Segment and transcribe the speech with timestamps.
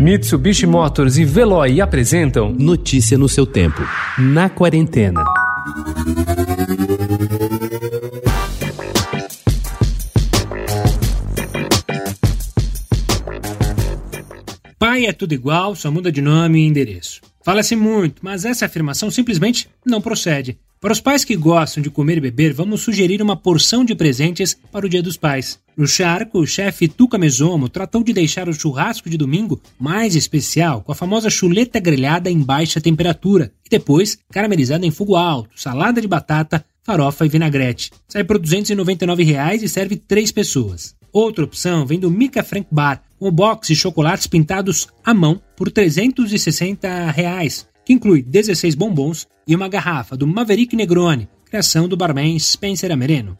[0.00, 3.82] Mitsubishi Motors e Veloy apresentam Notícia no seu tempo.
[4.18, 5.22] Na quarentena.
[14.78, 17.20] Pai é tudo igual, só muda de nome e endereço.
[17.44, 20.58] Fala-se muito, mas essa afirmação simplesmente não procede.
[20.80, 24.56] Para os pais que gostam de comer e beber, vamos sugerir uma porção de presentes
[24.72, 25.60] para o Dia dos Pais.
[25.76, 30.80] No charco, o chefe Tuca Mesomo tratou de deixar o churrasco de domingo mais especial
[30.80, 36.00] com a famosa chuleta grelhada em baixa temperatura e depois caramelizada em fogo alto, salada
[36.00, 37.90] de batata, farofa e vinagrete.
[38.08, 40.94] Sai por 299 reais e serve três pessoas.
[41.12, 45.70] Outra opção vem do Mica Frank Bar, um box de chocolates pintados à mão por
[45.70, 52.38] 360 reais que inclui 16 bombons e uma garrafa do Maverick Negroni, criação do barman
[52.38, 53.34] Spencer Amereno.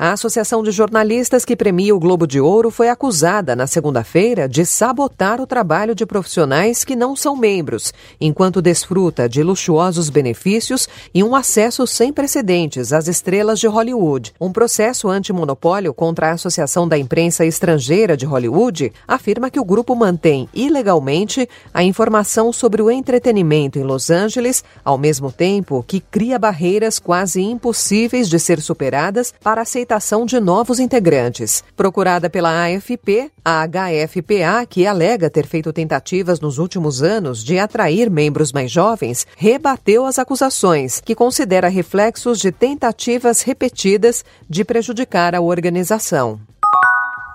[0.00, 4.64] A Associação de Jornalistas que premia o Globo de Ouro foi acusada na segunda-feira de
[4.64, 11.24] sabotar o trabalho de profissionais que não são membros, enquanto desfruta de luxuosos benefícios e
[11.24, 14.32] um acesso sem precedentes às estrelas de Hollywood.
[14.40, 19.96] Um processo antimonopólio contra a Associação da Imprensa Estrangeira de Hollywood afirma que o grupo
[19.96, 26.38] mantém ilegalmente a informação sobre o entretenimento em Los Angeles, ao mesmo tempo que cria
[26.38, 31.64] barreiras quase impossíveis de ser superadas para aceitar aceitação de novos integrantes.
[31.74, 38.10] Procurada pela AFP, a HFPA, que alega ter feito tentativas nos últimos anos de atrair
[38.10, 45.40] membros mais jovens, rebateu as acusações, que considera reflexos de tentativas repetidas de prejudicar a
[45.40, 46.38] organização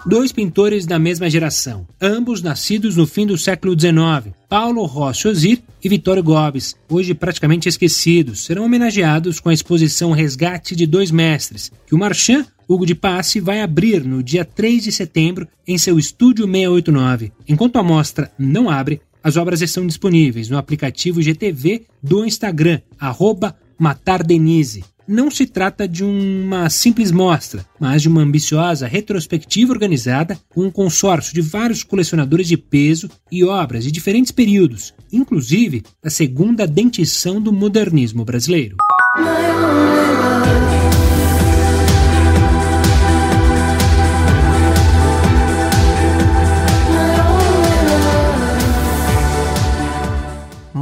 [0.06, 5.64] dois pintores da mesma geração, ambos nascidos no fim do século XIX, Paulo Rossi Ozir
[5.84, 11.72] e Vitório Gobes, hoje praticamente esquecidos, serão homenageados com a exposição Resgate de Dois Mestres,
[11.88, 15.98] que o Marchand Hugo de Passe vai abrir no dia 3 de setembro em seu
[15.98, 17.32] estúdio 689.
[17.48, 23.56] Enquanto a mostra não abre, as obras estão disponíveis no aplicativo GTV do Instagram, arroba.
[25.08, 30.72] Não se trata de uma simples mostra, mas de uma ambiciosa retrospectiva organizada com um
[30.72, 37.42] consórcio de vários colecionadores de peso e obras de diferentes períodos, inclusive da segunda dentição
[37.42, 38.77] do modernismo brasileiro.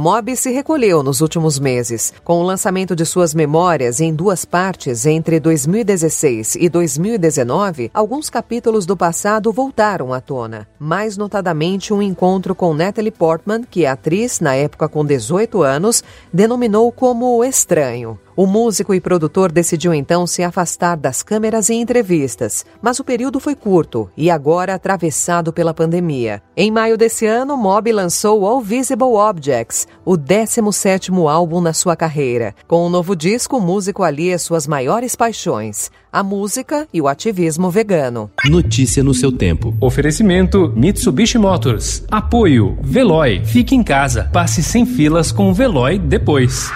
[0.02, 2.12] Mob se recolheu nos últimos meses.
[2.24, 8.84] Com o lançamento de suas memórias em duas partes entre 2016 e 2019, alguns capítulos
[8.84, 10.66] do passado voltaram à tona.
[10.76, 16.02] Mais notadamente, um encontro com Natalie Portman, que é atriz, na época com 18 anos,
[16.32, 18.18] denominou como estranho.
[18.34, 23.38] O músico e produtor decidiu então se afastar das câmeras e entrevistas, mas o período
[23.38, 26.42] foi curto e agora atravessado pela pandemia.
[26.56, 32.54] Em maio desse ano, Mob lançou All Visible Objects, o 17º álbum na sua carreira.
[32.66, 37.08] Com o um novo disco, o músico alia suas maiores paixões, a música e o
[37.08, 38.30] ativismo vegano.
[38.46, 39.76] Notícia no seu tempo.
[39.78, 42.02] Oferecimento Mitsubishi Motors.
[42.10, 43.44] Apoio Veloy.
[43.44, 44.30] Fique em casa.
[44.32, 46.70] Passe sem filas com o Veloy depois.